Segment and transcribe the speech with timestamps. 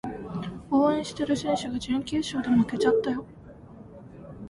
[0.71, 3.23] 応援してる選手が準決勝で負けちゃったよ